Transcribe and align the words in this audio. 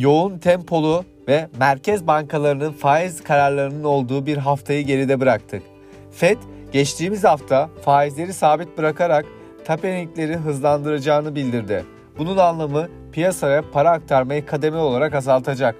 yoğun 0.00 0.38
tempolu 0.38 1.04
ve 1.28 1.48
merkez 1.58 2.06
bankalarının 2.06 2.72
faiz 2.72 3.24
kararlarının 3.24 3.84
olduğu 3.84 4.26
bir 4.26 4.36
haftayı 4.36 4.86
geride 4.86 5.20
bıraktık. 5.20 5.62
Fed 6.10 6.38
geçtiğimiz 6.72 7.24
hafta 7.24 7.70
faizleri 7.82 8.32
sabit 8.32 8.78
bırakarak 8.78 9.26
tapeningleri 9.64 10.36
hızlandıracağını 10.36 11.34
bildirdi. 11.34 11.84
Bunun 12.18 12.36
anlamı 12.36 12.88
piyasaya 13.12 13.62
para 13.72 13.90
aktarmayı 13.90 14.46
kademe 14.46 14.76
olarak 14.76 15.14
azaltacak. 15.14 15.76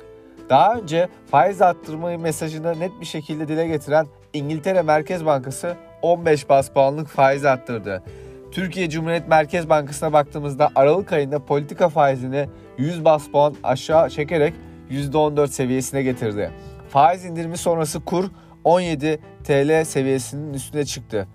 Daha 0.48 0.74
önce 0.74 1.08
faiz 1.30 1.62
arttırmayı 1.62 2.18
mesajını 2.18 2.80
net 2.80 3.00
bir 3.00 3.06
şekilde 3.06 3.48
dile 3.48 3.66
getiren 3.66 4.06
İngiltere 4.32 4.82
Merkez 4.82 5.26
Bankası 5.26 5.76
15 6.02 6.48
bas 6.48 6.70
puanlık 6.70 7.08
faiz 7.08 7.44
arttırdı. 7.44 8.02
Türkiye 8.50 8.90
Cumhuriyet 8.90 9.28
Merkez 9.28 9.68
Bankası'na 9.68 10.12
baktığımızda 10.12 10.70
Aralık 10.74 11.12
ayında 11.12 11.44
politika 11.44 11.88
faizini 11.88 12.48
100 12.78 13.04
bas 13.04 13.28
puan 13.28 13.54
aşağı 13.62 14.10
çekerek 14.10 14.54
%14 14.90 15.48
seviyesine 15.48 16.02
getirdi. 16.02 16.50
Faiz 16.88 17.24
indirimi 17.24 17.56
sonrası 17.56 18.04
kur 18.04 18.30
17 18.64 19.20
TL 19.44 19.84
seviyesinin 19.84 20.54
üstüne 20.54 20.84
çıktı. 20.84 21.28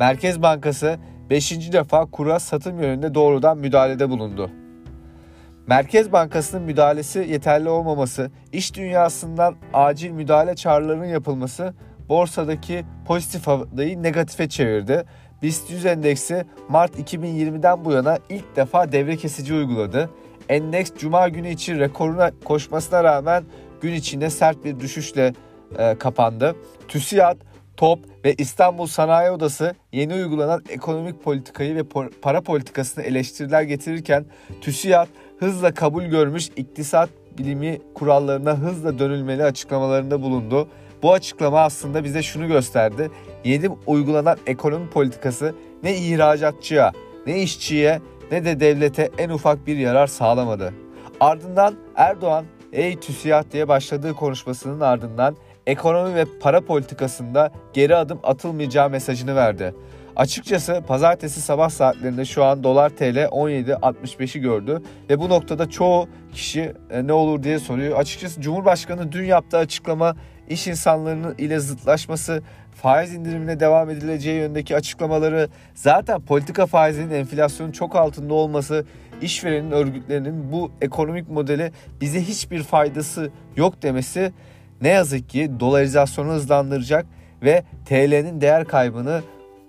Merkez 0.00 0.42
Bankası 0.42 0.98
5. 1.30 1.72
defa 1.72 2.04
kura 2.04 2.38
satım 2.40 2.82
yönünde 2.82 3.14
doğrudan 3.14 3.58
müdahalede 3.58 4.10
bulundu. 4.10 4.50
Merkez 5.66 6.12
Bankası'nın 6.12 6.62
müdahalesi 6.62 7.18
yeterli 7.18 7.68
olmaması, 7.68 8.30
iş 8.52 8.74
dünyasından 8.74 9.56
acil 9.72 10.10
müdahale 10.10 10.54
çağrılarının 10.56 11.04
yapılması 11.04 11.74
borsadaki 12.08 12.84
pozitif 13.06 13.46
havayı 13.46 14.02
negatife 14.02 14.48
çevirdi. 14.48 15.04
BIST 15.42 15.70
100 15.70 15.86
endeksi 15.86 16.44
Mart 16.68 16.98
2020'den 16.98 17.84
bu 17.84 17.92
yana 17.92 18.18
ilk 18.28 18.56
defa 18.56 18.92
devre 18.92 19.16
kesici 19.16 19.54
uyguladı. 19.54 20.10
Endeks 20.48 20.92
cuma 20.98 21.28
günü 21.28 21.50
için 21.50 21.78
rekoruna 21.78 22.30
koşmasına 22.44 23.04
rağmen 23.04 23.44
gün 23.80 23.92
içinde 23.92 24.30
sert 24.30 24.64
bir 24.64 24.80
düşüşle 24.80 25.32
e, 25.78 25.98
kapandı. 25.98 26.56
TÜSİAD, 26.88 27.36
TOP 27.76 27.98
ve 28.24 28.34
İstanbul 28.34 28.86
Sanayi 28.86 29.30
Odası 29.30 29.74
yeni 29.92 30.14
uygulanan 30.14 30.62
ekonomik 30.68 31.24
politikayı 31.24 31.76
ve 31.76 31.82
para 32.22 32.40
politikasını 32.40 33.04
eleştiriler 33.04 33.62
getirirken 33.62 34.26
TÜSİAD 34.60 35.08
hızla 35.38 35.74
kabul 35.74 36.02
görmüş 36.02 36.48
iktisat 36.56 37.10
bilimi 37.38 37.78
kurallarına 37.94 38.58
hızla 38.58 38.98
dönülmeli 38.98 39.44
açıklamalarında 39.44 40.22
bulundu. 40.22 40.68
Bu 41.04 41.12
açıklama 41.12 41.60
aslında 41.60 42.04
bize 42.04 42.22
şunu 42.22 42.48
gösterdi. 42.48 43.10
Yeni 43.44 43.68
uygulanan 43.86 44.38
ekonomi 44.46 44.90
politikası 44.90 45.54
ne 45.82 45.96
ihracatçıya, 45.96 46.92
ne 47.26 47.42
işçiye, 47.42 48.00
ne 48.30 48.44
de 48.44 48.60
devlete 48.60 49.10
en 49.18 49.30
ufak 49.30 49.66
bir 49.66 49.76
yarar 49.76 50.06
sağlamadı. 50.06 50.74
Ardından 51.20 51.74
Erdoğan 51.96 52.44
ey 52.72 53.00
TÜSİAD 53.00 53.52
diye 53.52 53.68
başladığı 53.68 54.14
konuşmasının 54.14 54.80
ardından 54.80 55.36
ekonomi 55.66 56.14
ve 56.14 56.24
para 56.40 56.60
politikasında 56.60 57.52
geri 57.72 57.96
adım 57.96 58.20
atılmayacağı 58.22 58.90
mesajını 58.90 59.36
verdi. 59.36 59.74
Açıkçası 60.16 60.82
pazartesi 60.86 61.40
sabah 61.40 61.70
saatlerinde 61.70 62.24
şu 62.24 62.44
an 62.44 62.64
dolar 62.64 62.90
TL 62.90 63.24
17.65'i 63.24 64.40
gördü 64.40 64.82
ve 65.10 65.20
bu 65.20 65.28
noktada 65.28 65.70
çoğu 65.70 66.08
kişi 66.32 66.72
e, 66.90 67.06
ne 67.06 67.12
olur 67.12 67.42
diye 67.42 67.58
soruyor. 67.58 67.98
Açıkçası 67.98 68.40
Cumhurbaşkanı 68.40 69.12
dün 69.12 69.24
yaptığı 69.24 69.58
açıklama 69.58 70.16
iş 70.48 70.66
insanlarının 70.66 71.34
ile 71.38 71.60
zıtlaşması, 71.60 72.42
faiz 72.74 73.14
indirimine 73.14 73.60
devam 73.60 73.90
edileceği 73.90 74.36
yönündeki 74.36 74.76
açıklamaları, 74.76 75.48
zaten 75.74 76.20
politika 76.20 76.66
faizinin 76.66 77.10
enflasyonun 77.10 77.72
çok 77.72 77.96
altında 77.96 78.34
olması, 78.34 78.84
işverenin 79.22 79.70
örgütlerinin 79.70 80.52
bu 80.52 80.70
ekonomik 80.80 81.28
modele 81.28 81.72
bize 82.00 82.20
hiçbir 82.20 82.62
faydası 82.62 83.30
yok 83.56 83.82
demesi 83.82 84.32
ne 84.80 84.88
yazık 84.88 85.28
ki 85.28 85.50
dolarizasyonu 85.60 86.32
hızlandıracak 86.32 87.06
ve 87.42 87.64
TL'nin 87.86 88.40
değer 88.40 88.64
kaybını 88.64 89.22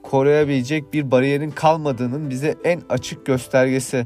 koruyabilecek 0.03 0.93
bir 0.93 1.11
bariyerin 1.11 1.51
kalmadığının 1.51 2.29
bize 2.29 2.55
en 2.63 2.81
açık 2.89 3.25
göstergesi. 3.25 4.05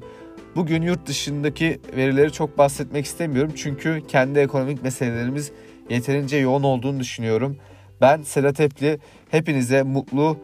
Bugün 0.55 0.81
yurt 0.81 1.07
dışındaki 1.07 1.79
verileri 1.95 2.31
çok 2.31 2.57
bahsetmek 2.57 3.05
istemiyorum 3.05 3.51
çünkü 3.55 4.03
kendi 4.07 4.39
ekonomik 4.39 4.83
meselelerimiz 4.83 5.51
yeterince 5.89 6.37
yoğun 6.37 6.63
olduğunu 6.63 6.99
düşünüyorum. 6.99 7.57
Ben 8.01 8.21
Sedat 8.21 8.59
Epli 8.59 8.99
hepinize 9.31 9.83
mutlu, 9.83 10.37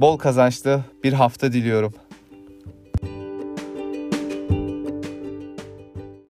bol 0.00 0.18
kazançlı 0.18 0.84
bir 1.04 1.12
hafta 1.12 1.52
diliyorum. 1.52 1.94